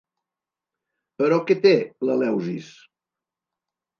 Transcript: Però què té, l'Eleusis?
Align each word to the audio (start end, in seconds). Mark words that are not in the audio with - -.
Però 1.21 1.37
què 1.51 1.57
té, 1.67 1.75
l'Eleusis? 2.09 2.73